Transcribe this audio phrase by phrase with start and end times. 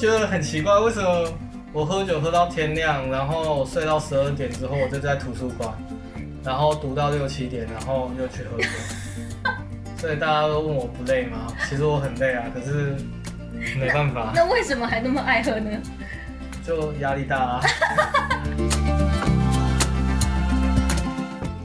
[0.00, 1.30] 觉得很奇怪，为什么
[1.74, 5.70] 我喝酒喝到天亮，然后睡到十二点之后，我就在图书馆，
[6.42, 8.66] 然后读到六七点，然后又去喝酒。
[10.00, 11.48] 所以大家都问我不累吗？
[11.68, 12.96] 其实我很累啊，可是
[13.78, 15.70] 没办法， 那为什么还那么爱喝呢？
[16.66, 17.60] 就压力大啊。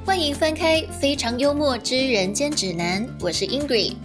[0.05, 3.95] 欢迎翻开《非常幽默之人间指南》，我是 Ingrid。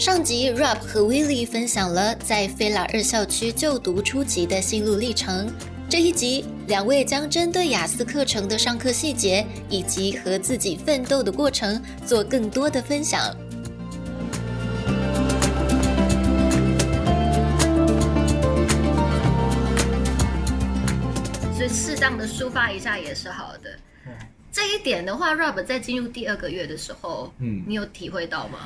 [0.00, 5.52] 上集 Rob 和 Willie 分享了在菲拉二校区就读初级的心路历程。
[5.90, 13.20] 这一集，两位将针对雅思课程的上课细节以及和自己奋斗的过程做更多的分享。
[21.54, 23.70] 所以适当的抒发一下也是好的。
[24.50, 28.60] 这一点的话，Rob 在进入第二个月的时候，嗯，你有体会到吗？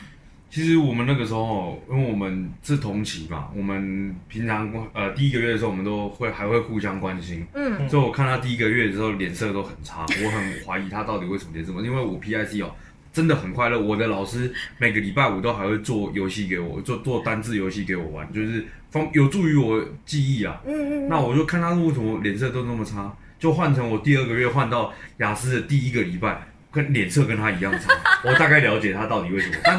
[0.54, 12.72] 其实我们那个时候，因为我们是同期嘛，我们平常呃第一个月的时候，我们都会还会互相关心，嗯，所以我看他第一个月的时候脸色都很差， 我很怀疑他到底为什么脸这么，因为我 PIC 哦
[13.12, 23.12] 真的很快乐，我的老师每个礼拜五都还会做游戏给我，做做单字游戏给我玩，就是方有助于我记忆啊，嗯嗯，那我就看他为什么脸色都那么差。
[23.41, 27.92] 就换成我第二个月换到雅思的第一个礼拜，跟脸色跟他一样差。
[28.24, 29.78] 我大概了解他到底为什么，但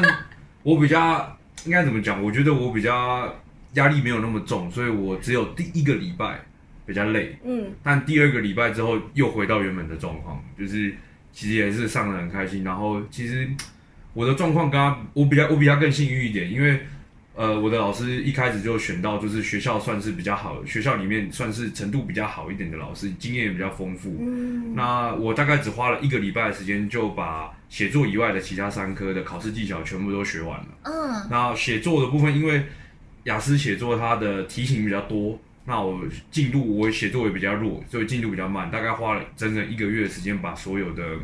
[0.66, 2.20] 我比较应该怎么讲？
[2.20, 3.32] 我觉得我比较
[3.74, 6.40] 压力没有那么重，所以我只有第一个礼拜
[6.84, 7.38] 比较累。
[7.44, 10.92] 嗯，但第二个礼拜之后又回到原本的状况，就是
[11.32, 12.64] 其实也是上的很开心。
[12.64, 13.48] 然后其实
[14.12, 16.80] 我的状况跟他，我比较我比较更幸运一点，因为。
[17.36, 24.16] 呃，我的老师一开始就选到，就是学校算是比较好，学校里面算是程度比较好一点的老师，经验也比较丰富。
[24.20, 30.66] 嗯，那我大概只花了一个礼拜的时间，就把写作以外的其他三科的考试技巧全部都学完了。
[30.84, 32.64] 嗯，那写作的部分，因为
[33.24, 41.18] 雅思写作它的题型比较多，那我进度我写作也比较弱，所以进度比较慢，大概花了整整一个月的时间把所有的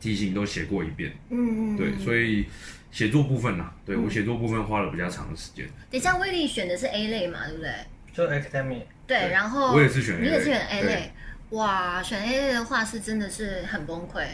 [0.00, 1.12] 题型都写过一遍。
[1.28, 2.46] 嗯嗯，对，所以。
[2.90, 5.66] 写作部分呐，对我写作部分花了比较长的时间。
[5.90, 7.72] 等一下威力选的是 A 类嘛，对不对？
[8.12, 8.82] 就 academic。
[9.06, 11.12] 对，然后我也是选，你也是选 A 类。
[11.50, 14.24] 哇，选 A 类的话是真的是很崩溃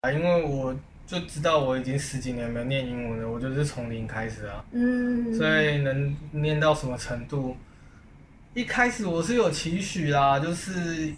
[0.00, 0.10] 啊！
[0.10, 0.74] 因为我
[1.06, 4.64] 就知道我已经十几年没有念英文了，我就是从零开始啊。
[4.72, 5.34] 嗯。
[5.36, 7.56] 所以能念到什么程度？
[8.54, 11.12] 一开始我是有期许啦，就是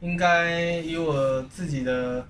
[0.00, 2.26] 应该以我自己的，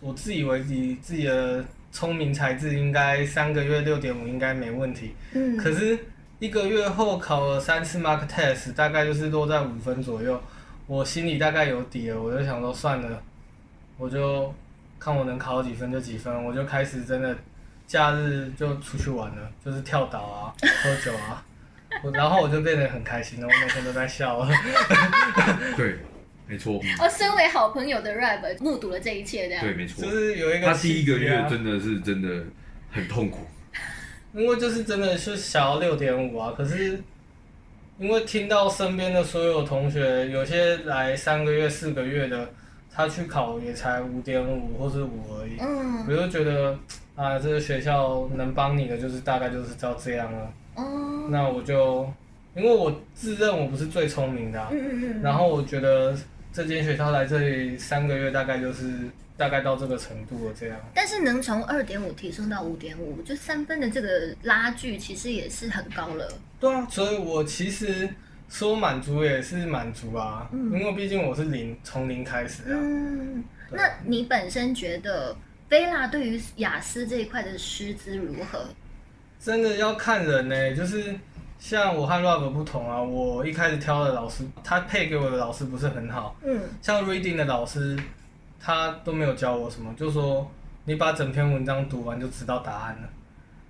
[0.00, 1.64] 我自以为己自己的。
[1.92, 5.98] 聪明才智应该三个月六点五应该没问题，嗯，可是
[6.38, 10.42] 一个月后考了三次 mark test，大概就是落在五分左右，
[10.86, 13.22] 我心里大概有底了，我就想说算了，
[13.98, 14.52] 我就
[14.98, 17.36] 看我能考几分就几分，我就开始真的
[17.86, 21.44] 假日就出去玩了，就是跳岛啊， 喝酒啊，
[22.14, 24.48] 然后我就变得很开心了，我每天都在笑。
[25.76, 25.98] 对。
[26.52, 29.64] 没错，哦，身为好朋友的 Rap 目睹了这一切，这样。
[29.64, 32.44] 对，没错，就是有一个他第一个月真的是真的
[32.90, 33.38] 很痛苦，
[34.38, 37.02] 因为就是真的是想要六点五啊，可是
[37.98, 42.50] 因为听到身边的所有同学，有些来三个月、四个月的，
[42.94, 46.78] 他去考也才五点五或是五而已，嗯，我就觉得
[47.16, 52.06] 啊，这个学校能帮你的就是大概就是照这样了，哦，那我就
[52.54, 56.14] 因为我自认我不是最聪明的，嗯嗯嗯，然后我觉得。
[56.52, 58.92] 这间学校来这里三个月，大概就是
[59.38, 60.78] 大概到这个程度了，这样。
[60.94, 66.28] 但是能从二点五提升到五点五，就三分的这个拉距，其实也是很高了。
[66.60, 68.08] 对啊，所以我其实
[68.50, 72.78] 说满足也是满足啊，因为毕竟我是零，从零开始啊。
[72.78, 75.34] 嗯，那你本身觉得
[75.70, 78.68] 菲拉对于雅思这一块的师资如何？
[79.40, 81.14] 真的要看人呢，就是。
[81.62, 86.34] 像我和 Rob 不同啊，我一开始挑的老师，他配给我的老师不是很好。
[86.44, 86.60] 嗯。
[86.82, 87.96] 像 Reading 的老师，
[88.60, 90.50] 他都没有教我什么，就说
[90.86, 93.08] 你把整篇文章读完就知道答案了。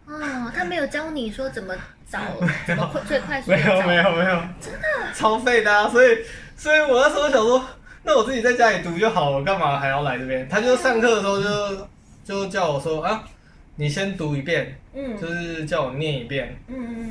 [0.07, 1.75] 哦，他没有教你说怎么
[2.09, 2.19] 找，
[2.67, 3.51] 怎么最快速。
[3.51, 4.43] 没有没有没有。
[4.59, 5.13] 真的。
[5.15, 5.87] 超废的啊！
[5.87, 6.17] 所以
[6.57, 7.63] 所以我那时候想说，
[8.05, 10.49] 那我自己在家里读就好了，干嘛还要来这边？
[10.49, 11.89] 他就上课的时候就
[12.25, 13.23] 就叫我说啊，
[13.77, 17.11] 你先读一遍，嗯，就是叫我念一遍，嗯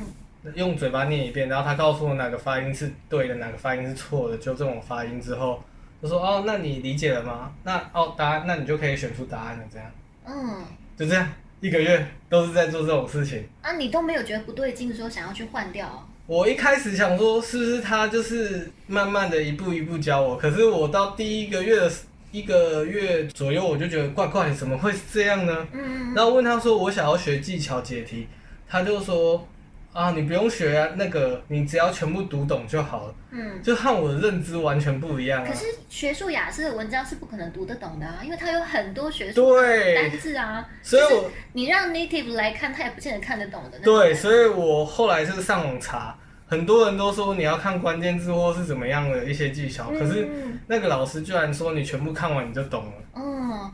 [0.54, 5.62] 用嘴巴念一遍，然后他告诉我哪个发音是对的，哪个发音是错的，纠正我发音之后，
[6.02, 7.52] 就说哦，那你理解了吗？
[7.62, 9.90] 那哦答案，那你就可以选出答案了，这样。
[10.26, 10.64] 嗯。
[10.96, 11.28] 就这样，
[11.60, 13.48] 一个月都是在做这种事情。
[13.60, 16.08] 啊，你都没有觉得不对劲，说想要去换掉？
[16.26, 20.36] 我一开始想说，是不是他就是慢慢的一步一步教我？
[20.36, 21.90] 可是我到第一个月的
[22.32, 25.68] 一个月左右，我就觉得怪怪，怎么会是这样呢？
[25.72, 26.12] 嗯。
[26.14, 28.26] 然后问他说，我想要学技巧解题，
[28.68, 29.46] 他就说。
[29.92, 33.14] 啊，你不用学啊那个，你只要全部读懂就好了。
[33.30, 35.44] 嗯，就和我的认知完全不一样。
[35.44, 39.54] 可是学术雅思的文章是不可能读得懂的啊，因为它有很多学术
[39.94, 40.66] 单字啊。
[40.82, 43.78] 所以我你让 native 来看，他也不见得看得懂的。
[43.80, 46.16] 对，所以我后来就是上网查，
[46.46, 50.26] 很多人都说你要看关键字或是怎么样的一些技巧，可是
[50.66, 52.92] 那个老师居然说你全部看完你就懂了。
[53.14, 53.70] 嗯。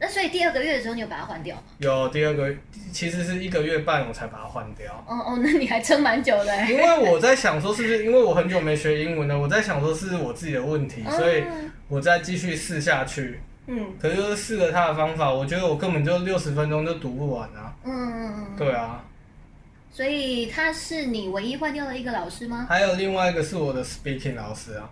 [0.00, 1.62] 那所以第二个月的时候，你有把它换掉吗？
[1.78, 2.54] 有第二个，
[2.92, 4.92] 其实是一个月半我才把它换掉。
[5.08, 6.70] 哦哦，那你还撑蛮久的。
[6.70, 9.36] 因为我在想说，是不是因为我很久没学英文了？
[9.36, 11.42] 我在想说是我自己的问题，所以
[11.88, 13.40] 我再继续试下去。
[13.66, 13.86] 嗯。
[14.00, 17.74] 可是试了他的方法，我觉得我根本就六十分钟就读不完啊。
[17.82, 18.56] 嗯嗯嗯。
[18.56, 19.04] 对啊。
[19.90, 22.66] 所以他是你唯一换掉的一个老师吗？
[22.68, 24.88] 还有另外一个是我的 speaking 老师啊，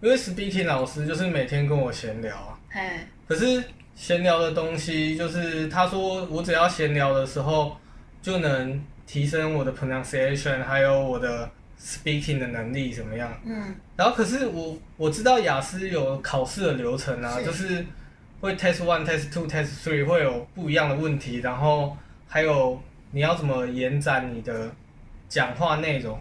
[0.00, 2.58] 因为 speaking 老师就是每天跟我闲聊啊。
[2.70, 3.06] 哎。
[3.28, 3.62] 可是。
[3.94, 7.76] 闲聊的东西就是他说我只要闲聊的时候
[8.20, 11.48] 就能提升我的 pronunciation，还有我的
[11.80, 13.32] speaking 的能力怎么样？
[13.44, 13.74] 嗯。
[13.96, 17.84] 然后可是我我知道雅思有考试的流程啊，就是
[18.40, 21.96] 会 test one、test two、test three 会有不一样的问题，然后
[22.26, 22.80] 还有
[23.10, 24.70] 你要怎么延展你的
[25.28, 26.20] 讲话内容。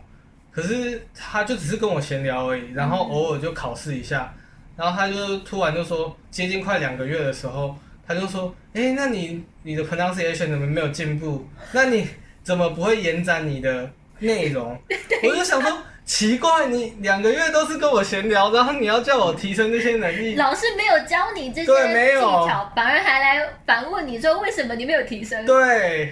[0.52, 4.34] 可是他就只是跟我闲聊而已，然后偶尔就考试一下。
[4.82, 11.48] 然后他就突然就说，接近快两个月的时候，他就说，哎，那你你的 pronunciation 怎么没有进步？
[11.72, 12.08] 那你
[12.42, 13.88] 怎么不会延展你的
[14.18, 14.76] 内容？
[15.22, 15.72] 我就想说，
[16.04, 25.46] 奇怪，你两个月都是跟我闲聊，然后你要叫我提升这些能力，老师没有教你这些技巧，反而还来反问你说，为什么你没有提升？
[25.46, 26.12] 对，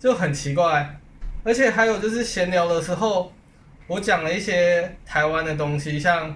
[0.00, 0.88] 就很奇怪。
[1.44, 3.30] 而且还有就是闲聊的时候，
[3.86, 6.34] 我讲了一些台湾的东西，像。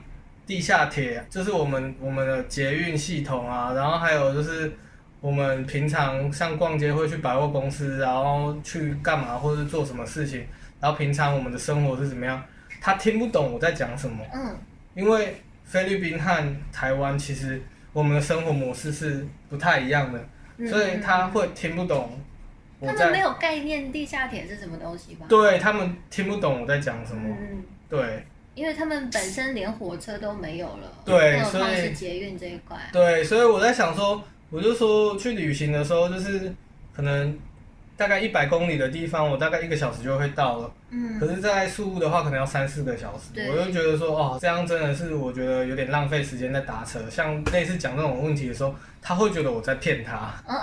[0.50, 4.72] 地下铁就是我们我们的捷运系统啊，然后还有就是
[5.20, 10.44] 我们平常像逛街会去百货公司，然后去干嘛或者做什么事情，
[10.80, 12.42] 然后平常我们的生活是怎么样，
[12.80, 14.24] 他听不懂我在讲什么。
[14.34, 14.58] 嗯。
[14.96, 17.62] 因为菲律宾和台湾其实
[17.92, 22.18] 我们的生活模式是不太一样的，所以他会听不懂。
[22.84, 25.26] 他们没有概念地下铁是什么东西吧？
[25.28, 27.36] 对他们听不懂我在讲什么。
[27.38, 27.62] 嗯。
[27.88, 28.26] 对。
[28.60, 32.76] 因为他们本身连火车都没有了，对，所以是捷运这一块。
[32.92, 36.52] 对，所以我在想说，我就说去旅行的时候，就是
[36.94, 37.38] 可能
[37.96, 40.70] 大概一百公里的地方，我大概一个小时就会到了。
[40.90, 41.18] 嗯。
[41.18, 43.48] 可是，在宿务的话，可能要三四个小时。
[43.50, 47.00] 我就觉得说，哦，这样真的是我觉得有点浪费时间在打车。
[47.08, 50.34] 像类似讲这种问题的时候，他会觉得我在骗他。
[50.46, 50.60] 哦，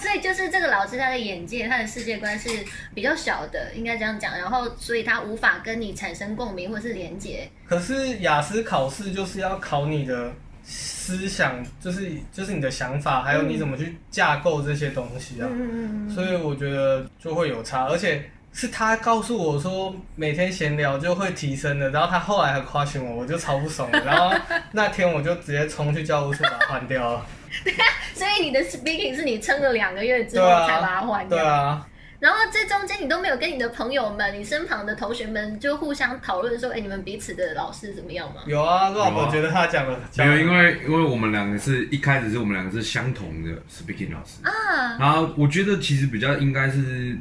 [0.00, 2.48] 所以就是这个老师他的眼界、他的世界观是
[2.94, 4.36] 比较小的，应该这样讲。
[4.36, 7.48] 然后，所以他无法跟你产生共鸣或是连接。
[7.66, 10.32] 可是雅思考试就是要考你的
[10.64, 15.48] 思想，就是就是你的想法，还有你怎么去架构这些东西啊。
[15.50, 23.88] 嗯嗯所以我觉得就会有差，而且是他告诉我说每天闲聊就会提升的，然后他后来还夸醒我，我就超不爽。
[23.92, 24.36] 然后
[24.72, 27.26] 那天我就直接冲去教务处把它换掉了。
[28.14, 31.38] 所以你的 speaking 是你撑了两个月之后才把它换掉。
[31.38, 31.86] 对啊。
[32.18, 38.42] 然后这中间你都没有跟你的朋友们、你身旁的同学们就互相讨论说，哎，你们彼此的老师怎么样吗？
[38.46, 44.96] 有啊，我觉得他讲的没有，因为因为我们两个是一开始是我们两个是相同的 speaking 老师啊。
[45.00, 47.18] 然后我觉得其实比较应该是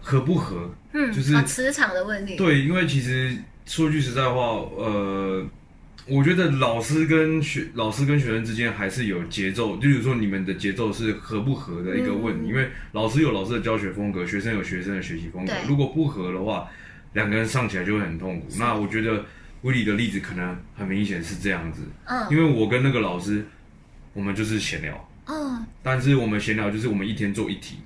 [0.00, 2.36] 合不合，嗯，就是磁场的问题。
[2.36, 3.36] 对，因为其实
[3.66, 4.40] 说句实在话，
[4.76, 5.44] 呃。
[6.10, 16.68] 我觉得老师跟学老师跟学生之间还是有节奏，就比如说你们的节奏是合不合的一个问题，因为老师有老师的教学风格，学生有学生的学习风格，如果不合的话，
[17.12, 18.48] 两个人上起来就会很痛苦。
[18.58, 19.24] 那我觉得
[19.62, 23.46] 威利的例子可能很明显是这样子，嗯，因为我跟那个老师，
[24.12, 27.76] 我们就是闲聊，嗯，但是我们闲聊就是我们一天做一题，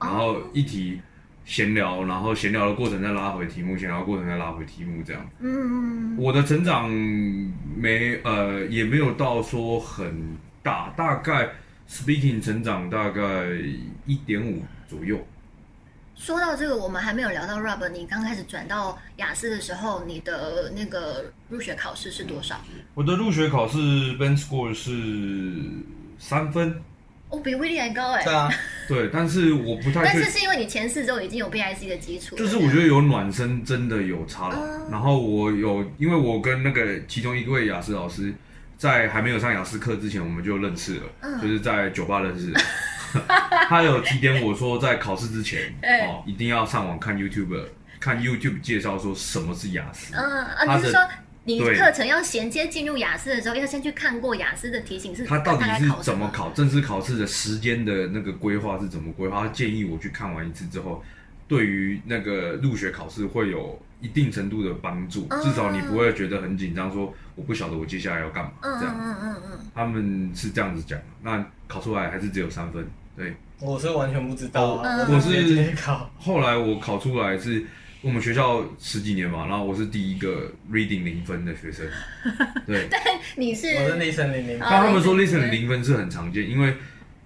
[0.00, 1.00] 然后一题。
[1.48, 5.26] 闲聊，然后闲聊的过程再拉回题目，闲聊过程再拉回题目，这样。
[5.40, 11.48] 嗯嗯，我的成长没呃也没有到说很大，大概
[11.88, 13.22] speaking 成长大概
[14.04, 15.26] 一点五左右。
[16.14, 22.60] 说到这个，我们还没有聊到 Rob，你刚开始转到雅思的时候，你的那个入学考试是多少？
[22.92, 23.78] 我的入学考试
[24.18, 25.62] Ben Score 是
[26.18, 26.78] 三分。
[27.30, 28.24] 哦，比威力还高哎！
[28.24, 28.50] 对啊，
[28.88, 30.02] 对，但是我不太。
[30.02, 32.34] 但是是因为你前四周已经有 BIC 的基础。
[32.36, 34.88] 就是我觉得有暖身真的有差了。
[34.90, 38.32] 然后我有，因为我跟那个其中一位雅思老师，
[38.78, 42.52] 在还没有上雅思课之前，我们就认识了，就是在酒吧认识。
[43.68, 45.74] 他有提点我说，在考试之前
[46.06, 47.62] 哦，一定要上网看 YouTube，
[48.00, 50.14] 看 YouTube 介绍说什么是雅思。
[50.14, 51.00] 嗯啊，你是说？
[51.48, 55.24] 你课程要衔接进入雅思的时候，要先去看过雅思的提醒是。
[55.24, 56.50] 他到底是怎么考？
[56.50, 59.46] 正式考试的时间的那个规划是怎么规划？
[59.46, 61.02] 他建议我去看完一次之后，
[61.48, 68.94] 对于那个入学考试会有一定程度的帮助，至少你不会觉得很紧张，说我不晓得我接下来要干嘛这样。
[69.00, 72.86] 嗯嗯嗯他们是这样子讲，那考出来还是只有三分。
[73.16, 76.10] 对，我是完全不知道，我是考。
[76.18, 77.64] 后来我考出来是
[78.02, 81.86] 我们学校十几年嘛，然后我是第一个 reading 零分的学生。
[82.66, 83.00] 对，但
[83.36, 84.58] 你是我是 listening 零分。
[84.60, 86.74] 但他们说 listening 零分是很常见，因为。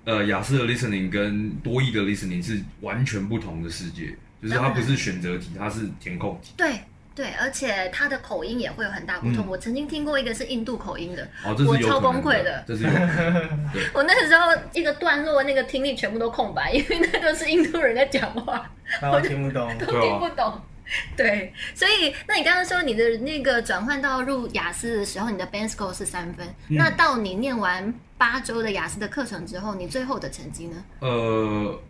[0.04, 4.12] 呃，雅思的 listening 跟多义的 listening 是完全不同的世界，
[4.42, 6.54] 就是它不是选择题，它是填空题。
[6.56, 6.72] 对
[7.14, 9.47] 对，而且他的口音也会有很大不同。
[9.47, 11.28] 我曾经听过一个是印度口音的，
[11.66, 12.64] 我超崩溃的。
[12.66, 12.85] 这是
[13.92, 18.71] 我那个时候一个段落那个听力全部都空白，因为那个是印度人在讲话，
[19.12, 20.61] 我听不懂， 都听不懂。
[21.16, 30.85] 对，所以那你刚刚说你的那个转换到入雅思的时候，你的 band score 是三分，那到你念完八周的雅思的课程之后，你最后的成绩呢？
[31.00, 31.81] 呃，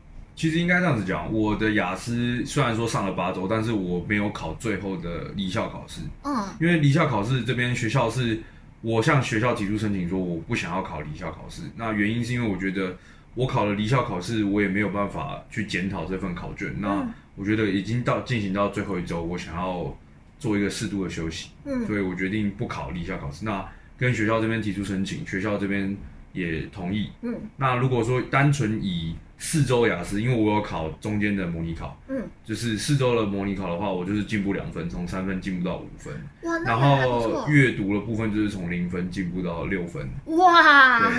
[0.43, 6.01] 其实应该这样子讲，我的雅思虽然说上了八周，但是我没有考最后的离校考试。
[6.25, 8.43] 嗯，因为离校考试这边学校是
[8.81, 12.97] 我向学校提出申请说我不想要考离校考试，那原因是因为我觉得
[13.37, 16.75] 我考了离校考试，我也没有办法去检讨这份考卷。
[16.81, 19.97] 那我觉得已经到进行到最后一周，我想要
[20.41, 23.45] 做一个适度的休息，嗯，所以我决定不考离校考试。
[23.45, 23.65] 那
[23.97, 25.97] 跟学校这边提出申请，学校这边
[26.33, 27.33] 也同意，嗯。
[27.57, 41.13] 那如果说单纯以四周雅思，因为我有考中间的模拟考，嗯，就是四周的模拟考的话，我就是进步两分，从三分进步到五分，哇，然后阅读的部分就是从零分进步到六分，哇。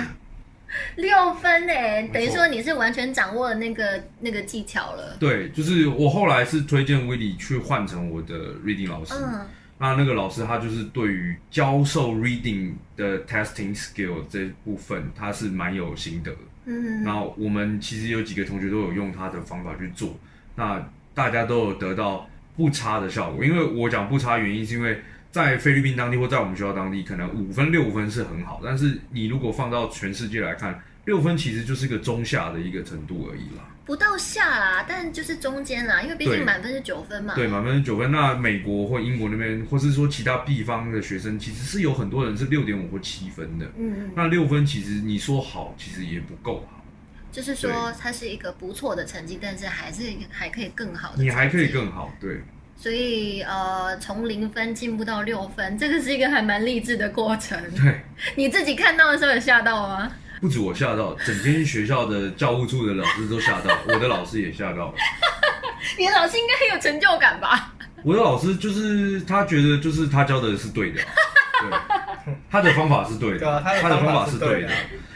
[0.96, 5.16] 六分诶，等于说你是完全掌握了那个那个技巧了。
[5.20, 9.14] 对，就是我后来是推荐威利去换成我的 reading 老师。
[9.14, 9.46] 嗯。
[9.78, 16.32] 那那个老师他就是对于教授 reading 的 testing skill 这部分，他是蛮有心得。
[16.64, 17.02] 嗯。
[17.02, 20.18] 那我们其实有几个同学都有用他的方法去做，
[20.56, 23.44] 那大家都有得到不差的效果。
[23.44, 25.00] 因为我讲不差原因是因为。
[25.34, 33.64] 在菲律宾当地或在我们学校当地，可能五分六分是很好，但是你如果放到全世界来看，六分其实就是一个中下的一个程度而已啦。
[33.84, 37.34] 不到下啦，但就是中间啦，因为毕竟满分是九分嘛。
[37.34, 38.10] 对，满分是九分。
[38.10, 43.66] 那美国或英国那边，或是说其他地方的学生，其实是有很多人是六点五或七分的。
[43.76, 44.10] 嗯嗯。
[44.16, 46.82] 那六分其实你说好，其实也不够好。
[47.30, 51.22] 就是说，它是一个不错的成绩，但是还是还可以更好的。
[51.22, 52.40] 你还可以更好，对。
[52.76, 57.56] 所以，呃，从零分进步到六分，这个是一个还蛮励志的过程。
[57.76, 58.00] 对，
[58.34, 60.10] 你自己看到的时候有吓到吗？
[60.44, 64.94] 不止我吓到，整间学校的教务处的老师都吓到，我的老师也吓到了。
[65.96, 67.72] 你的老师应该很有成就感吧？
[68.04, 71.00] 我的老师就是他觉得就是他教的是对的，
[71.62, 71.70] 对，
[72.50, 74.68] 他的方法是对的，他的方法是对的。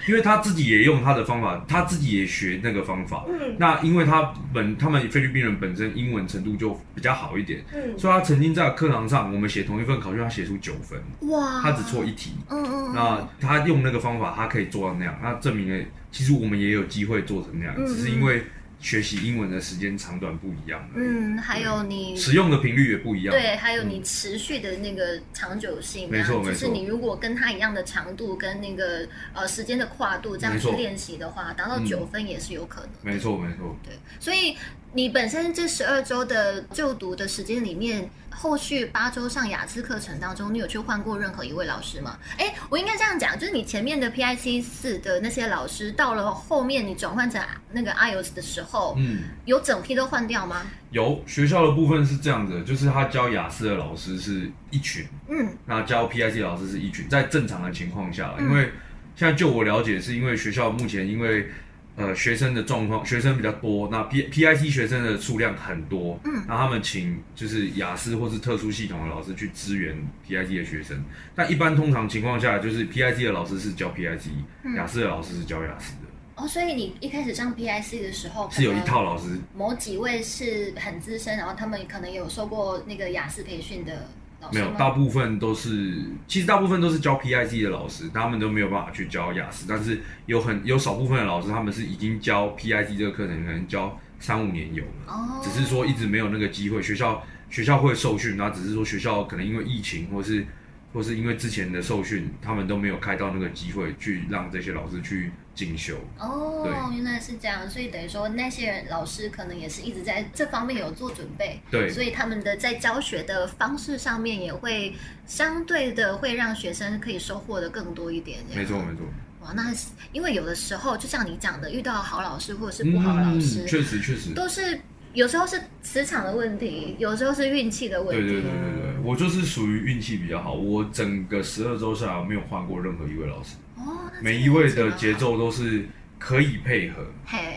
[0.08, 3.26] 因为他自己也用他的方法，他自己也学那个方法。
[3.28, 10.98] 嗯，那因为他本他们菲律宾人本身英文程度就比较好一点，嗯，所以他曾经在课堂上，我们写同一份考卷，他写出九分，
[11.28, 12.32] 哇，他只错一题。
[12.48, 18.42] 嗯嗯，那他用那个方法，他可以做到那样，那证明了其实我们也有机会做成那样，只是因为。
[18.80, 34.56] 学习英文的时间长短不一样，嗯，还有你使用的频率也不一样，对，还有你持续的那个长久性，没错没错，就是你如果跟他一样的长度跟那个呃时间的跨度这样去练习的话，达到九分也是有可能，没错没错，对，所以
[34.92, 38.10] 你本身这十二周的就读的时间里面。
[38.30, 42.16] 后续八周上雅思课程当中，你有去换过任何一位老师吗？
[42.36, 47.42] 哎，我应该这样讲，就是你前面的 PIC 四的那些老师，到了后面你转换成
[47.72, 50.62] 那个 IELTS 的时候，嗯，有整批都换掉吗？
[50.92, 58.70] 有，学校的部分是这样子，就是他教雅思的老师是一群，嗯，那教 PIC 老师是一群，在正常的情况下，因为
[59.16, 61.48] 现在就我了解，是因为学校目前因为。
[61.98, 71.04] 呃，学生的状况，学生比较多，那 P P I C 学生的数量很多，嗯，那他们请就是雅思或是特殊系统的老师去支援 P I C 的学生。
[71.34, 74.30] 那一般通常情况下，就是 P I C 的老师是教 P I C，
[74.76, 76.02] 雅思的老师是教雅思的。
[76.36, 84.08] 哦，所以你一开始上 P I C 的时候是有一套老师，某几位是很资深，然后他们可能有受过那个雅思培训的。
[84.52, 85.94] 没有，大部分都是，
[86.26, 89.66] 其实大部分都是教 PIC 的老师，他们都没有办法去教雅思。
[89.68, 96.82] 但是有很有少部分的老师，他们是已经教 PIC 这个课程，可能教三五年有了，只是说一直没有那个机会。
[96.82, 100.46] 学校学校会受训，那只是说学校可能因为疫情或是。
[100.92, 105.98] 或是因为之前的受训，他们都没有开到那个机会去让这些老师去进修。
[106.18, 111.60] 哦，原来是这样，所以等于说那些人老师可能也是一直在这方面有做准备。
[111.70, 114.94] 对，所以他们的在教学的方式上面也会
[115.26, 118.38] 相对的会让学生可以收获的更多一点。
[118.54, 119.04] 没错，没错。
[119.42, 119.72] 哇，那
[120.12, 124.80] 因为有的时候就像你讲的，遇到好老师或者是不好老师，确实确实都是。
[125.14, 128.22] 有时候是磁场的问题，有时候是运气的问题。
[128.22, 130.52] 对对对对对，我就是属于运气比较好。
[130.52, 133.56] 我整个十二周下来，我没有换过任何一位老师。
[133.76, 135.86] 哦，每一位的节奏都是
[136.18, 137.06] 可以配合。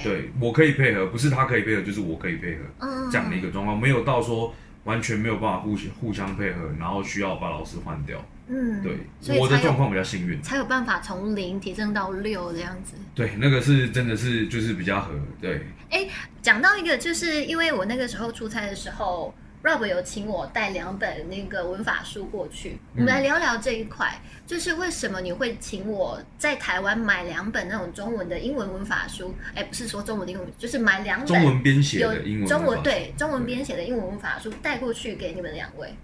[0.04, 2.62] 对，我可以配合，不是他可以配合，就是我可以配合。
[2.80, 4.54] 嗯，这样的一个状况，没有到说
[4.84, 8.24] 完全没有办法互相互相配合，然后需要把老师换掉。
[8.54, 12.96] 嗯，对，我的状况比较幸运，才有办法从零提升到六这样子。
[13.16, 15.14] 对，那个是真的是就是比较合。
[15.40, 16.06] 对，哎，
[16.42, 29.34] 讲到一个，就是因为我那个时候出差的时候，Rob 有请我带两本那个文法书过去，我们来聊聊这一块，就是为什么你会请我在台湾买两本那种中文的英文文法书？
[29.56, 35.96] 哎，不是说中文的英文，就是买两本中文编写的英文中文对中文编写的英文文法书带过去给你们两位。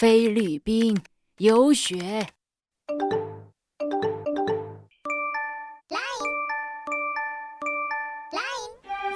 [0.00, 0.96] 菲律宾
[1.36, 2.26] 游学，来
[8.32, 8.40] 来，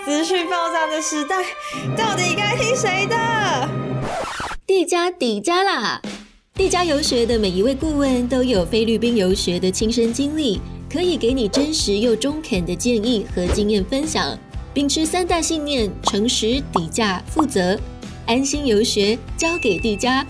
[0.05, 1.43] 资讯爆炸的时代，
[1.97, 3.17] 到底该听谁的？
[4.67, 6.03] 地加底加啦！
[6.53, 10.61] 地加游学的每一位顾问都有菲律宾游学的亲身经历，
[10.93, 14.39] 可以给你真实又中肯的建议和经验分享。
[14.75, 17.81] 秉持三大信念：诚实、底价、负责，
[18.27, 20.27] 安心游学，交给地加。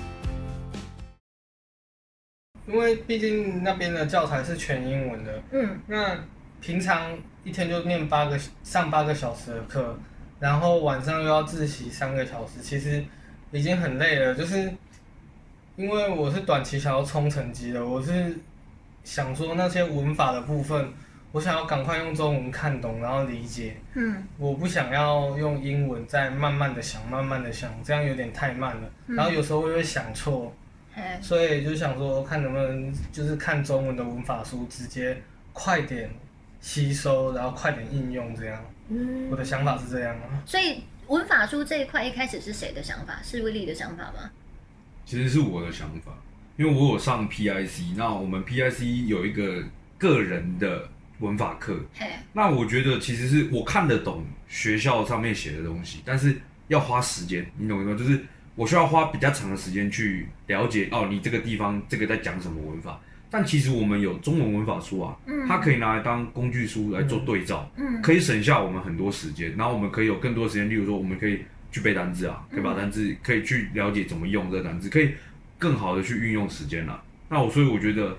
[2.66, 6.16] 因为毕竟那边的教材是全英文的，嗯，那
[6.60, 9.98] 平常一天就念八个上八个小时的课，
[10.40, 13.04] 然后晚上又要自习三个小时，其实
[13.50, 14.34] 已经很累了。
[14.34, 14.72] 就是
[15.76, 18.34] 因为我是短期想要冲成绩的，我是
[19.02, 20.90] 想说那些文法的部分，
[21.32, 23.76] 我想要赶快用中文看懂，然后理解。
[23.92, 28.90] 嗯，我不想要用英文再慢慢的想，慢慢的想，这样有点太慢了。
[29.06, 30.50] 然后有时候我会想错。
[31.20, 35.20] 所以就想说，看能不能就是看中文的文法书，直接
[35.52, 36.08] 快点
[36.60, 38.64] 吸收，然后快点应用这样。
[38.88, 40.42] 嗯，我的想法是这样啊。
[40.46, 43.18] 所以文法书这一块一开始是谁的想法？
[43.22, 44.30] 是威利的想法吗？
[45.04, 46.12] 其实是我的想法，
[46.56, 49.62] 因为我有上 PIC，那我们 PIC 有一个
[49.98, 51.78] 个人的文法课。
[52.32, 56.36] 那我觉得其实是我看得懂学校上面写的东西，但是
[56.68, 57.96] 要花时间，你懂吗？
[57.98, 58.24] 就是。
[58.56, 63.00] 我需要花比较长的时间去了解哦，你这个地方这个在讲什么文法？
[63.30, 69.52] 但其实我们有中文文法书啊，嗯它可以拿来当工具书来做对照，嗯可以省下我们很多时间。
[69.56, 71.40] 然后我们可以有更多时间，例如说我们可以
[71.72, 75.10] 去背单字啊，可以把单字可以去了解怎么用这个单字，可以
[75.58, 77.02] 更好的去运用时间了。
[77.28, 78.16] 那我所以我觉得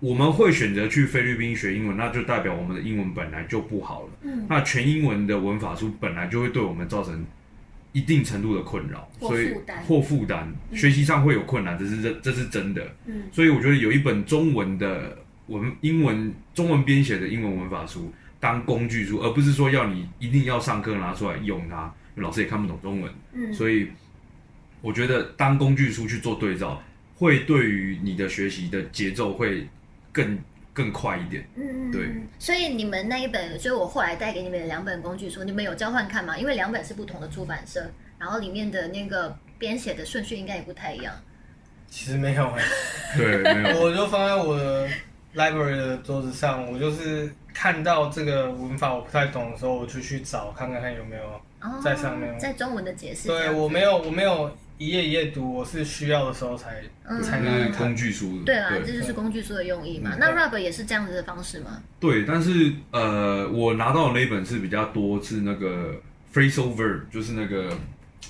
[0.00, 4.08] 我们会选择去菲律宾学英文，那就代表我们的英文本来就不好了。
[4.22, 7.24] 嗯那全英文的文法书本来就会对我们造成。
[7.94, 9.54] 一定程度的困扰，所以
[9.86, 12.86] 或负担，学习上会有困难，这是这这是真的。
[13.06, 23.12] 嗯，所以我觉得有一本中文的文英文中文编写的英文文法书当工具书，而不是说要你一定要上课拿出来用它，老师也看不懂中文。
[23.32, 23.88] 嗯，所以
[24.82, 26.82] 我觉得当工具书去做对照，
[27.14, 29.66] 会对于你的学习的节奏会
[30.12, 30.38] 更。
[30.74, 32.10] 更快一点，嗯，对。
[32.38, 36.36] 所以你们那一本，所以我后来带给你们的两本工具书，你们有交换看吗？
[36.36, 41.14] 因为两本是不同的出版社，然后里面的那个编写的顺序应该也不太一样。
[41.88, 42.62] 其实没有哎，
[43.16, 43.80] 对，没有。
[43.80, 44.88] 我就放在我的
[45.36, 53.28] library 的桌子上，我就是看到这个文法我不太懂的时候，我就去找看看看有没有在上面，在中文的解释。
[53.28, 54.50] 对我没有，我没有。
[54.76, 56.82] 一页一页读，我是需要的时候才
[57.22, 58.42] 才能工具书。
[58.44, 60.16] 对啊，这就是工具书的用意嘛。
[60.18, 61.80] 那 Rub 也是这样子的方式吗？
[62.00, 65.94] 对，但是呃，我拿到的那本是比较多，是那个
[66.32, 67.76] phrasal verb，就是那个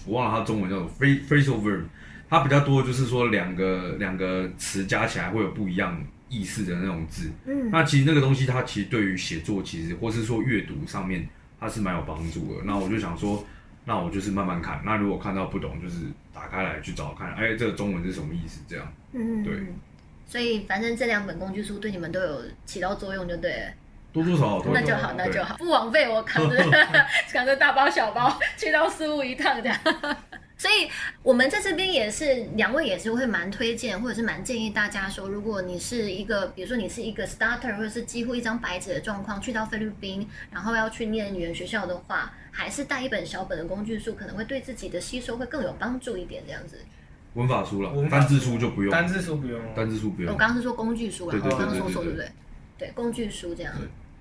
[0.05, 1.85] 我忘了它中文叫做 phrasal verb，
[2.29, 7.31] 它比较多就是说两个两个词加起来会有不一样意思的那种字。
[7.47, 11.27] 嗯，那其实那个东西它其实对于写作其实或是说阅读上面
[11.59, 12.65] 它是蛮有帮助的。
[12.65, 13.43] 那我就想说。
[13.85, 18.61] 那我就是慢慢看，那如果看到不懂，就是打开来去找看，哎，这个中文是什么意思？
[18.67, 19.55] 这样，嗯，对。
[20.27, 23.67] 所以反正这两本工具书对你们都有起到作用，就对了。
[24.13, 26.57] 多多少少，那就好，那就好，不枉费我扛着
[27.33, 29.79] 扛着大包小包去到事务一趟这样。
[30.57, 30.89] 所以，
[31.23, 46.43] 我们在这边也是两位也是会蛮推荐，或者是蛮建议大家说，如果你是一个，比如说你是一个 starter，或者是几乎一张白纸的状况，去到菲律宾，然后要去念语言学校的话，还是带一本小本的工具书，可能会对自己的吸收会更有帮助一点。
[46.47, 46.79] 这样子，
[47.35, 50.33] 文法书了，单字书就不用，单字书不用，单字书不用。
[50.33, 52.31] 我刚刚是说工具书啊，我刚刚说错对不对？
[52.79, 53.75] 对，工具书这样。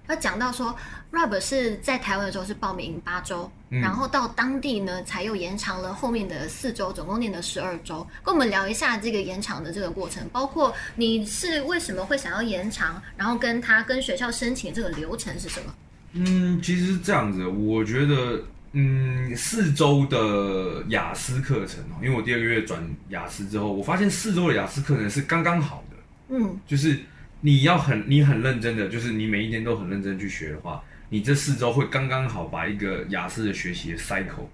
[0.06, 0.76] 他讲到说
[1.12, 8.06] ，Rob 是在台湾的时候是报名八周，然后到当地呢才又延长了后面的四周，总共念了十二周。
[8.24, 15.74] 跟我们聊一下这个延长的这个过程，包括你是为什么会想要延长，然后跟他跟学校申请这个流程是什么？
[16.14, 25.98] 嗯，其实这样子，我觉得嗯，四周的雅思课程哦，因为我第二个月转雅思之后，我发现四周的雅思课程是刚刚好的。
[26.30, 27.00] 嗯，就是
[27.46, 34.48] 你要很你很认真的，就是你每一天都很认真去学的话，你这四周会刚刚好把一个雅思的学习的 cycle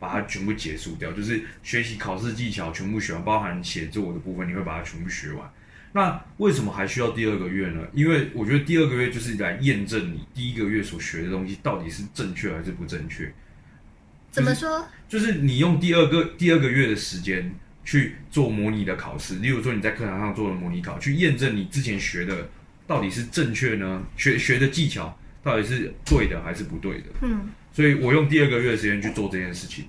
[0.00, 5.48] 把它全部结束掉，就是学习考试技巧全部学完，包含写作的部分，你会把它全部学完。
[5.92, 7.80] 那为什么还需要第二个月呢？
[7.92, 13.32] 因为我觉得第二个月就是来验证你第一个月所学的东西到底是正确还是不正确。
[14.32, 14.84] 怎么说？
[15.08, 22.48] 就是你用第二个第二个月的时间去做模拟的考试，例如说你在课堂上做了模拟考，去验证你之前学的
[22.86, 24.02] 到底是正确呢？
[24.16, 27.04] 学学的技巧到底是对的还是不对的？
[27.22, 29.84] 嗯，所以我用第二个月的时间去做这件事情。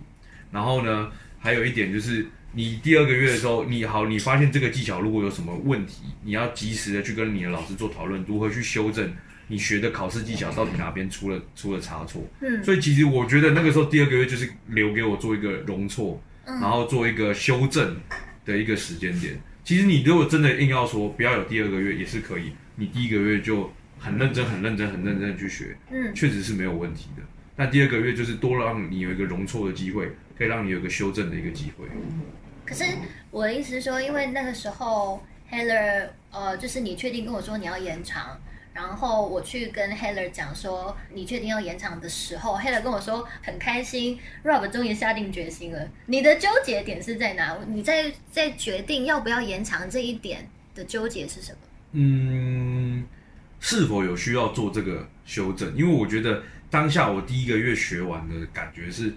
[0.51, 9.12] 然后呢，还有一点就是，你第二个月的时候，你好，你发现这个技巧如果有什么问题，你要及时的去跟你的老师做讨论，如何去修正。
[9.47, 12.27] 你学的考试技巧到底哪边出了出了差错？
[12.39, 17.97] 嗯，所以其实我觉得那个时候第二个月就是留给我做一个容错，然后做一个修正
[18.45, 19.39] 的一个时间点。
[19.63, 27.23] 其实你如果真的硬要说不要有第二个月也是可以，你第一个月就很认真、很认真、很认真的去学，嗯，确实是没有问题的。
[27.55, 31.88] 那第二个月就是多让你有一个容错的机会，可以让你有一个修正的一个机会。
[32.65, 32.84] 可是
[33.31, 38.39] 我的意思是说，因为那个时候 Heller，呃，就是你确定跟我说你要延长。
[38.76, 45.88] 然后我去跟 Heller 讲说，你确定要延长的时候，Heller 跟我说很开心，Rob 终于下定决心了。
[46.08, 47.58] 你的纠结点是在哪？
[47.70, 51.58] 你在在决定要不要延长这一点的纠结是什么？
[51.94, 53.06] 嗯，
[53.62, 55.74] 是否有需要做这个修正？
[55.74, 59.14] 因为我觉得当下我第一个月学完的感觉是，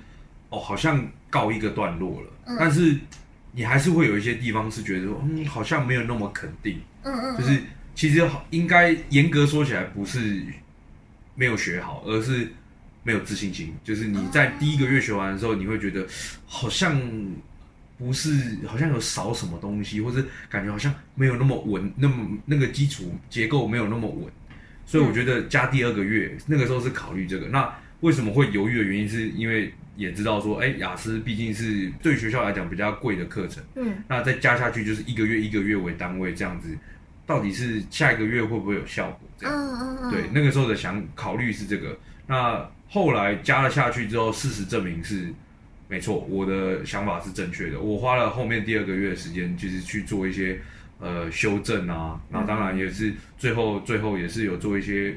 [0.51, 2.31] 哦，好像告一个段落了。
[2.47, 2.57] 嗯。
[2.61, 2.97] 但是
[3.51, 6.81] 你还是会有一些地方是觉得说，嗯，好像没有那么肯定。
[7.03, 7.37] 嗯嗯。
[7.37, 7.61] 就是。
[7.99, 10.41] 其实应该严格说起来，不是
[11.35, 12.47] 没有学好，而是
[13.03, 13.75] 没有自信心。
[13.83, 16.07] 就是你在第一个月学完的时候，你会觉得
[16.47, 16.97] 好像
[17.99, 24.31] 不是，好像有少什么东西，或者感觉好像没有那么稳，那么那个基础结构没有那么稳。
[24.87, 27.49] 所以我觉得加第二个月，那个时候是考虑这个。
[27.49, 33.61] 那为什么会犹豫的原因，是因为也知道说，哎，雅思毕竟是对学校来讲比较贵的课程。
[33.75, 33.93] 嗯。
[34.07, 36.69] 那再加下去就是一个月一个月为单位这样子。
[37.29, 39.21] 到底是下一个月会不会有效果？
[39.37, 41.95] 这样，对，那个时候的想考虑是这个。
[42.27, 45.29] 那后来加了下去之后，事实证明是
[45.89, 47.79] 没错，我的想法是正确的。
[47.79, 50.59] 我花了后面第二个月的时间，就是去做一些
[51.01, 52.19] 呃修正啊。
[52.31, 55.15] 那当然也是最后最后也是有做一些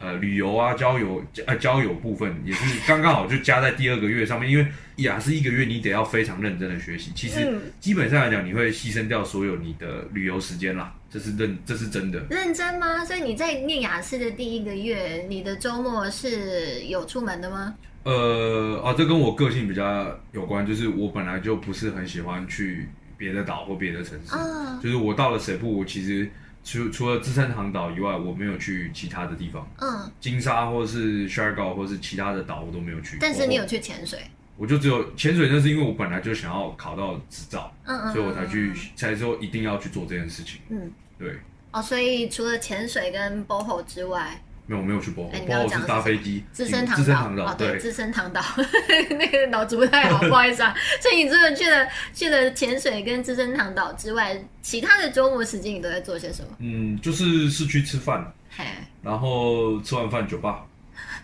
[0.00, 4.50] 呃旅游啊、交友呃交友部分，也是刚刚好就加在第二个月上面。
[4.50, 10.92] 因为雅思一个月你得要非常认真的学习，其实基本上来讲，你会牺牲掉所有你的旅游时间啦。
[11.08, 12.24] 这是认，这是真的。
[12.30, 13.04] 认真吗？
[13.04, 17.74] 所以你在念雅思的第一个月，你的周末是有出门的吗？
[18.04, 24.34] 呃，啊，这跟我个性比较有关，就是我本来就不是很喜欢去别的岛或别的城市。
[24.34, 24.80] 嗯。
[24.80, 26.30] 就是我到了水部，其实
[26.62, 29.66] 除除了资生堂岛以外，我没有去其他的地方。
[29.78, 30.10] 嗯。
[30.20, 33.18] 金沙或者是 s h a r g o 或是其他的岛，我都没有去。
[33.20, 34.18] 但是你有去潜水。
[34.56, 40.60] 我就只有潜水，那是因为我本来就想要考到执照，嗯嗯，所以我才去，才说一定要去做这件事情。
[40.68, 41.38] 嗯，对。
[41.72, 46.44] 哦，所以除了潜水跟 BOHO 之外，没有没有去 BOHO，BOHO 是搭飞机。
[46.52, 48.40] 资生堂岛，哦对，资生堂岛，
[49.18, 50.72] 那个脑子不太好，不好意思啊。
[51.02, 56.50] 所以你真的去了去了潜水跟资生堂岛之外，其他的周末时间你都在做些什么？
[56.60, 58.64] 嗯，就是市区吃饭，嘿，
[59.02, 60.64] 然后吃完饭酒吧。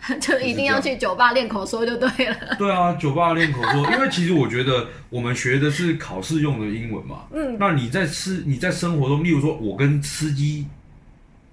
[0.19, 2.55] 就一定要去酒吧练口说就对了。
[2.57, 7.23] 对啊，酒吧练口说，因为其实我觉得我们学的是考试用的英文嘛。
[7.33, 7.55] 嗯。
[7.57, 10.67] 那你在吃你在生活中，例如说我跟司机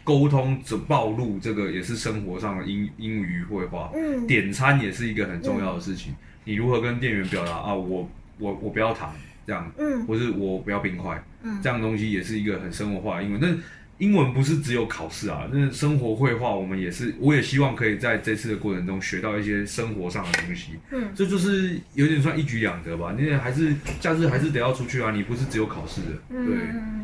[0.05, 3.91] 沟通，这暴露这个也是生活上的英英语会话。
[3.95, 4.27] 嗯。
[4.27, 6.15] 点餐也是一个很重要的事情，
[6.45, 7.75] 你如何跟店员表达啊？
[7.75, 9.13] 我我我不要糖
[9.47, 13.59] 这样，嗯，或是我不要冰块，嗯，这样东西也是一个很生活化的英文，但。
[13.99, 20.73] 英文不是只有考试啊，那生活绘画我们也是，我也希望可以在这次的过程中学到一些生活上的东西。
[20.91, 23.15] 嗯，这就是有点算一举两得吧。
[23.17, 26.09] 你还是假日还是得要出去啊，你不是只有考试的。
[26.29, 26.57] 对，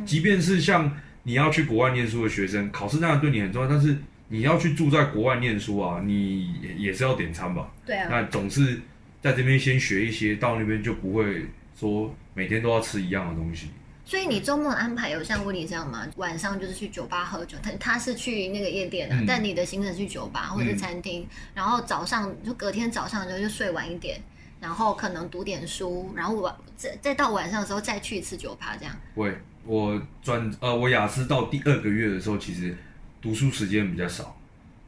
[0.04, 0.90] 即便是像
[1.22, 3.96] 你要去国外念书的学生，考试当然对你很重要，但是
[4.28, 7.70] 你要去住在国外念书啊，你也是要点餐吧？
[7.84, 8.08] 对啊。
[8.10, 8.80] 那总是
[9.20, 11.46] 在这边先学一些，到那边就不会
[11.78, 13.68] 说每天都要吃一样的东西。
[14.02, 16.04] 所以你周末安排有像温妮这样吗？
[16.16, 24.20] 晚上就是去酒吧喝酒，他他是去那个夜店的，但你的行程去酒吧或者餐厅，然后早上就隔天早上就就睡晚一点，
[24.60, 28.94] 然后可能读点书，然后晚再再到晚上的时候再去一次酒吧这样。
[29.14, 32.76] 会，我转呃我雅思到第二个月的时候，其实
[33.22, 34.38] 读书时间比较少，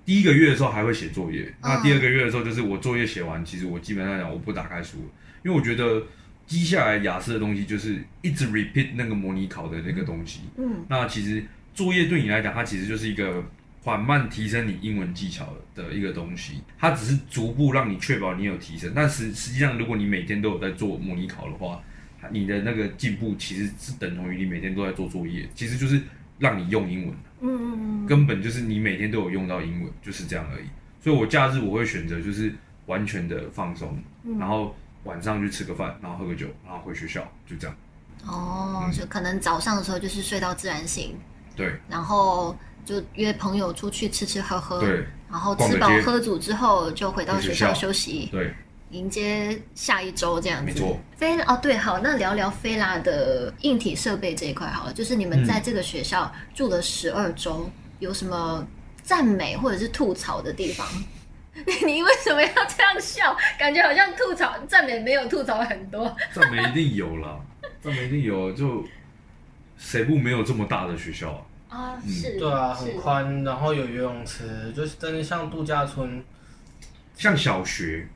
[0.05, 4.99] 第一个月的时候还会写作业，那第二个月的时候就是我作业写完，其实我基本上讲我不打开书，
[5.43, 6.03] 因为我觉得
[6.47, 10.41] 接下来雅思的东西就是一直 repeat 那个模拟考的那个东西。
[10.57, 13.43] 嗯，那其实作业对你来讲，它其实就是一个
[13.83, 18.93] 缓慢提升你英文技巧的一个东西，它只是逐步让你确保你有提升。
[18.95, 21.83] 但实实际上，如果你每天都有在做模拟考的话，
[22.31, 26.01] 你的那个进步其实是等同于你每天都在做作业，其实就是
[26.39, 27.17] 让你用英文。
[27.41, 30.67] 嗯嗯嗯，根本就是你每天都有用到英文，就是这样而已。
[31.03, 32.55] 所以我假日我会选择就是
[32.87, 33.99] 完全的放松，
[34.39, 37.77] 然后晚上去吃个饭，然后喝个酒，然后回学校，就这样。
[38.25, 41.17] 哦，就可能早上的时候就是睡到自然醒，
[41.57, 48.55] 对，然后就约朋友出去吃吃喝喝，对，然后吃饱喝足之后就回到学校休息，对。
[48.91, 51.01] 迎接下一周这样子，没错。
[51.17, 54.93] 飞哦，对，好，那聊聊飞拉的硬体设备这一块好了。
[54.93, 58.67] 就是你们在这个学校住了十二周，有什么
[59.03, 60.87] 赞美或者是吐槽的地方？
[61.87, 63.35] 你为什么要这样笑？
[63.59, 66.15] 感觉好像吐槽赞美没有吐槽很多。
[66.35, 67.41] 赞美一定有了，
[67.81, 68.53] 赞美一定有。
[68.53, 68.85] 就
[69.79, 71.41] 谁不没有这么大的学校啊？
[71.73, 76.23] 啊，是，对啊，很宽，然后有游泳池，就是真的像度假村，
[77.17, 78.07] 像小学。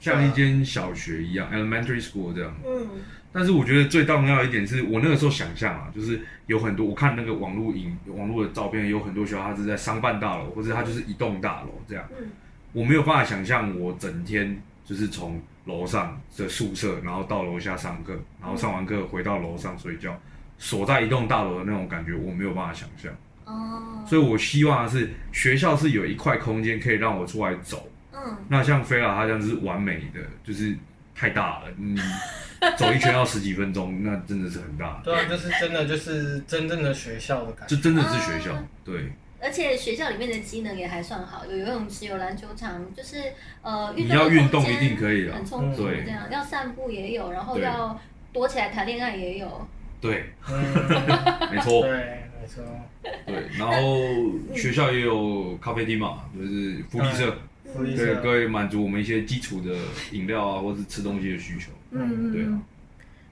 [0.00, 2.54] 像一间小学一样，elementary school 这样。
[2.62, 2.86] 嗯。
[3.32, 12.06] 但是我觉得最重要一点是我那个时候想象啊，就是有很多我看那个网络影网络的照片，有很多学校它是在商办大楼，或者它就是一栋大楼这样。
[12.20, 12.26] 嗯。
[12.74, 20.20] 我没有办法想象我整天就是从楼上的宿舍，然后到楼下上课，然后上完课回到楼上睡觉，
[20.64, 23.12] 锁在一栋大楼的那种感觉，我没有办法想象。
[23.44, 24.02] 哦。
[24.06, 27.86] 所以我希望是学校是有一块空间可以让我出来走。
[28.14, 30.74] 嗯那像菲拉，他这样是完美的，就是
[31.14, 31.94] 太大了，你
[32.78, 35.02] 走一圈要十几分钟，那真的是很大。
[35.04, 39.12] 对啊，就是真的，就是真正的学校的感觉，就真的是学校，对。
[39.42, 43.18] 而且学校里面的机能也还算好，有游泳池，有篮球场，就是
[43.60, 48.00] 呃，你要运动一定可以很充足，这样要散步也有，然后要
[48.32, 49.68] 躲起来谈恋爱也有。
[50.04, 50.24] 对，
[51.50, 52.62] 没错，对，没错，
[53.26, 53.48] 对。
[53.58, 57.34] 然后学校也有咖啡厅嘛，就是福利社。
[57.74, 59.74] 对，可以满足我们一些基础的
[60.12, 61.72] 饮料啊，或是吃东西的需求。
[61.90, 62.60] 嗯，对啊。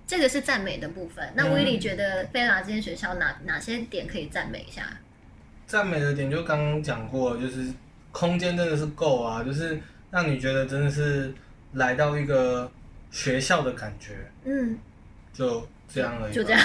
[0.06, 1.24] 这个是赞美的部分。
[1.36, 4.82] 那威利觉得菲拉这间学校哪哪些点可以赞美一下？
[5.66, 7.66] 赞美的点就刚刚讲过，就是
[8.10, 9.78] 空间真的是够啊，就是
[10.10, 11.32] 让你觉得真的是
[11.74, 12.68] 来到一个
[13.12, 14.14] 学校的感觉。
[14.44, 14.76] 嗯，
[15.32, 15.66] 就。
[15.94, 16.60] 这样而已，就这样。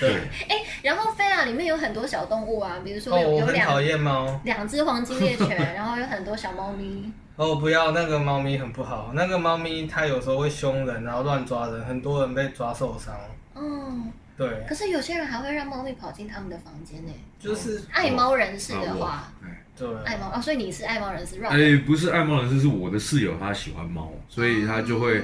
[0.00, 0.14] 对，
[0.48, 7.12] 哎，然后菲亚里面有很多小动物啊，比如说有有两两只黄金猎犬， 然后有很多小猫咪。
[7.36, 13.14] 哦，不要那个猫咪很不好，那个猫咪它有时候会凶人，然后乱抓人，很多人被抓受伤。
[13.54, 14.64] 嗯，对。
[14.66, 17.12] 可是有些人还会让猫咪跑进他们的房间呢。
[17.38, 19.30] 就是爱猫人士的话，
[19.76, 21.38] 对，爱猫啊，所以你是爱猫人士。
[21.44, 25.22] 哎，不是爱猫人士，是我的室友他喜欢猫，所以他就会。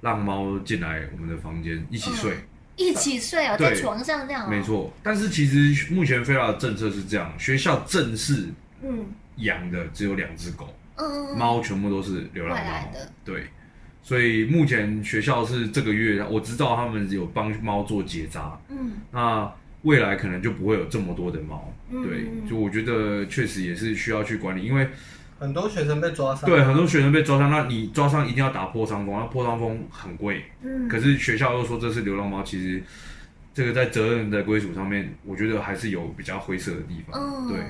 [0.00, 2.32] 让猫进来我们的房间一起睡，
[2.76, 4.48] 一起睡啊，在床上这样。
[4.48, 8.46] 没错，但是其实目前菲拉的政策是这样，学校正式
[8.82, 9.06] 嗯
[9.38, 12.92] 养的只有两只狗，嗯猫全部都是流浪猫。
[12.92, 13.12] 的。
[13.24, 13.46] 对，
[14.02, 21.74] 所以目前学校是这个月我知道他们有帮猫做结扎，嗯，那未来可能就不会有这么多的猫。
[21.90, 24.88] 对，就我觉得确实也是需要去管理，因为。
[25.38, 32.82] 很多学生被抓伤，对，很多学生被抓伤，那你抓伤一定要打破伤风，那破伤风很贵，嗯，可是学校又说这是流浪猫，其实
[33.54, 37.60] 这个在责任的归属上面，我觉得还是有比较灰色的地方，嗯，对，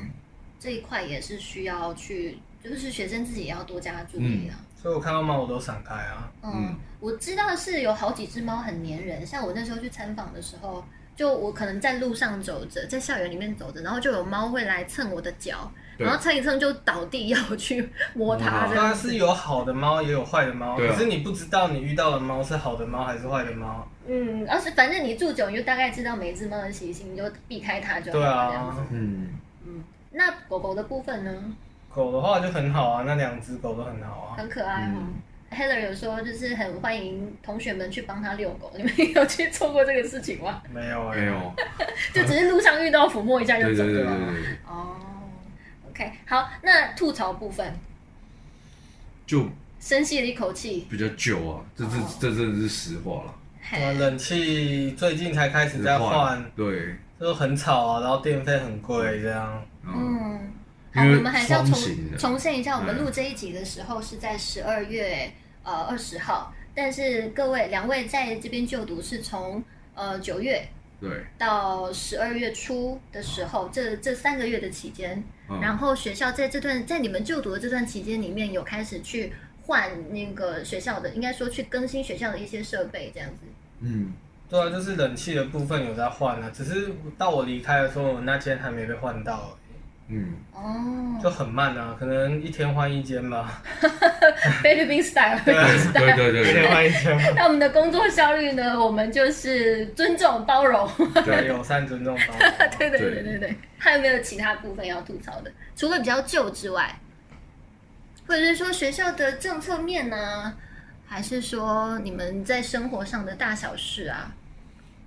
[0.58, 4.56] 这一块也是需要去，就是学生自己也要多加注意啊。
[4.80, 10.84] 所以我看到猫我都闪开啊，嗯，我知道是有好几只猫很粘人，像我那时候去参访的时候，
[11.16, 15.70] 就我可能在路上走着，在校园里面走着，然后就有猫会来蹭我的脚。
[15.98, 18.68] 然后蹭一蹭就倒地，要去摸它。
[18.72, 23.84] 它是有好的猫，也有坏的猫，可是你不知道你遇到的猫是好的猫还是坏的猫。
[24.06, 28.86] 嗯，而是反正你住久，你就大概知道每一只猫的习性，你就避开它就好了。
[28.92, 29.26] 嗯
[29.66, 29.82] 嗯。
[30.12, 31.34] 那狗狗的部分呢？
[31.98, 34.36] 狗的话就很好啊，那两只狗都很好啊。
[34.38, 35.02] 很可爱哦。
[35.50, 40.62] Heather 有说就是很欢迎同学们去帮他遛狗，你们有去做过这个事情吗？
[40.72, 41.52] 没有，没有。
[42.14, 44.12] 就只是路上遇到抚摸一下就走了。
[44.68, 44.94] 哦
[45.88, 46.12] ，OK，。
[46.24, 47.74] 好，那吐槽部分
[49.26, 49.44] 就
[49.80, 53.34] 深吸了一口气，比较久啊，这这这真的是实话了。
[53.94, 59.66] 冷气最近才开始在换，对，就很吵啊，然后电费很贵，这样。
[59.82, 60.40] 嗯，
[60.98, 65.32] 好，我们还是要重重申一下，我们录这一集的时候是在十二月
[65.62, 69.62] 呃二十号，但是各位两位在这边就读是从
[69.94, 70.66] 呃九月
[71.00, 71.08] 对，
[71.38, 75.22] 到十二月初的时候，这这三个月的期间，
[75.62, 79.32] 然后学校在这段在你们就读的这段期间里面有开始去
[79.66, 83.42] 换那个学校的，应该说去更新学校的一些设备，这样子。
[83.80, 84.12] 嗯，
[84.50, 89.56] 对啊，就是冷气的部分有在换啊，只是到我离开的时候，那间还没被换到。
[90.10, 93.62] 嗯哦，就很慢啊，可能一天换一间吧。
[94.62, 95.54] 菲律宾 style，对
[96.16, 97.16] 对对，一天换一间。
[97.36, 98.78] 那我们的工作效率呢？
[98.82, 100.88] 我们就是尊重包容，
[101.24, 102.52] 对，友善尊重包容。
[102.78, 103.56] 对对对对对。
[103.76, 105.52] 还有没有其他部分要吐槽的？
[105.76, 106.98] 除了比较旧之外，
[108.26, 110.54] 或者是说学校的政策面呢？
[111.06, 114.34] 还是说你们在生活上的大小事啊？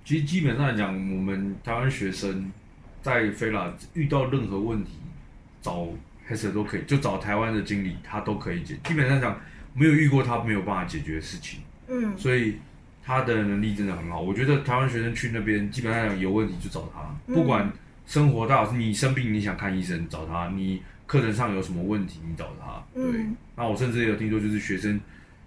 [0.04, 2.52] 其实基本上来讲，我们台湾学生。
[3.02, 4.92] 在菲拉遇到任何问题，
[5.60, 5.88] 找
[6.30, 8.76] Hester 都可以，就找台湾的经理，他都可以解。
[8.84, 9.38] 基本上讲，
[9.74, 11.60] 没有遇过他没有办法解决的事情。
[11.88, 12.58] 嗯，所以
[13.04, 14.20] 他的能力真的很好。
[14.20, 17.00] 我觉得台湾学生去那边，基本上讲有问题就找他，
[17.34, 17.70] 不管
[18.06, 22.82] 生活大小，你生病你想看医生找他，你课程上有什么问题你找他。
[22.94, 25.00] 对，那我甚至也有听说，就是学生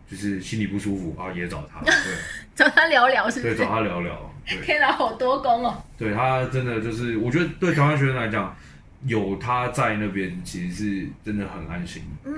[0.09, 1.79] 就是心里不舒服啊，也找他。
[1.81, 1.93] 对，
[2.53, 3.41] 找他聊聊是？
[3.41, 4.34] 对，找他聊聊。
[4.65, 5.83] 可以拿好多功哦。
[5.97, 8.55] 对他真的就是，我觉得对台湾学生来讲，
[9.05, 12.03] 有他在那边，其实是真的很安心。
[12.23, 12.33] 对。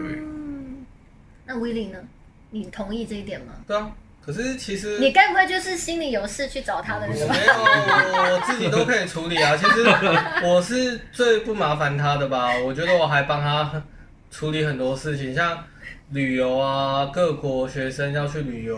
[1.46, 2.00] 那威利呢？
[2.50, 3.54] 你同意这一点吗？
[3.67, 3.91] 对啊。
[4.26, 7.28] 可是其实你该不会就是心里有事去找他的那个？
[7.30, 7.54] 没有，
[8.34, 9.56] 我自己都可以处理啊。
[9.56, 9.86] 其实
[10.46, 12.58] 我是最不麻烦他的吧？
[12.60, 13.82] 我觉得我还帮他
[14.30, 15.63] 处理很多事情，像
[16.10, 18.78] 旅游啊，各国学生要去旅游。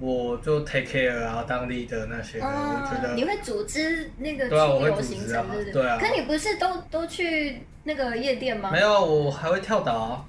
[0.00, 4.54] 我就 take care 啊，当地的那些，我觉得你会组织那个出
[4.86, 5.98] 游行程，对不对？
[5.98, 8.70] 可你不是都都去那个夜店吗？
[8.70, 10.24] 没有，我还会跳岛，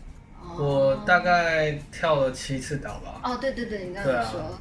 [0.58, 3.22] 我大概跳了七次岛吧。
[3.24, 4.60] 哦，对对对，你刚刚说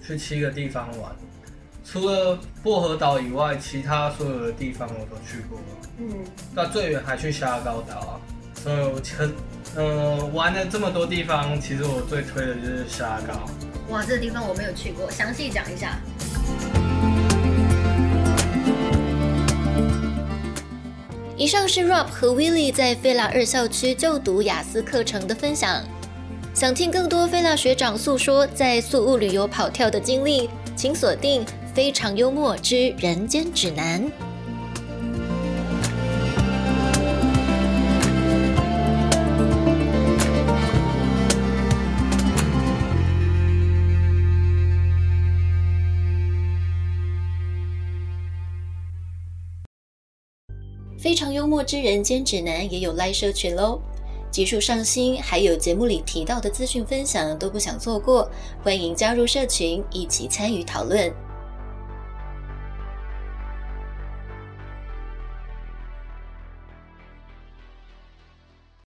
[0.00, 1.10] 去七个地方玩，
[1.84, 5.58] 除了薄荷岛以外，其他所有的地方我都去过。
[5.98, 8.20] 嗯，那最远还去虾高岛啊，
[8.54, 9.34] 所以我很
[9.76, 13.48] 嗯玩了这么多地方，其实我最推的就是虾高。
[13.88, 15.98] 哇，这个地方我没有去过，详细讲一下。
[21.36, 25.84] 以上是 Rob 和 Willie 在菲拉二校区就读雅思课程的分享。
[26.54, 31.44] 想听更多菲拉学长诉说在宿务旅游跑跳的经历，请锁定
[31.74, 34.02] 《非常幽默之人间指南》。
[51.16, 53.80] 常幽默之人间指南也有 Live 社群喽，
[54.30, 58.30] 集数上新，还有节目里提到的资讯分享都不想错过，
[58.62, 61.10] 欢迎加入社群一起参与讨论。